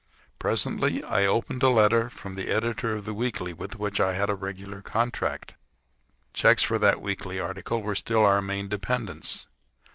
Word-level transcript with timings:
Presently 0.39 1.03
I 1.03 1.27
opened 1.27 1.61
a 1.61 1.69
letter 1.69 2.09
from 2.09 2.33
the 2.33 2.47
editor 2.49 2.95
of 2.95 3.05
the 3.05 3.13
weekly 3.13 3.53
with 3.53 3.77
which 3.77 3.99
I 3.99 4.15
had 4.15 4.31
a 4.31 4.33
regular 4.33 4.81
contract. 4.81 5.49
The 6.33 6.39
checks 6.39 6.63
for 6.63 6.79
that 6.79 7.03
weekly 7.03 7.39
article 7.39 7.83
were 7.83 7.93
still 7.93 8.25
our 8.25 8.41
main 8.41 8.67
dependence. 8.67 9.45